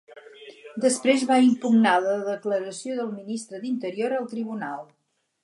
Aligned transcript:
Després 0.85 1.25
va 1.31 1.37
impugnar 1.47 1.93
la 2.05 2.15
declaració 2.31 2.97
del 3.01 3.13
Ministre 3.19 3.61
d'Interior 3.67 4.19
al 4.19 4.29
tribunal. 4.35 4.83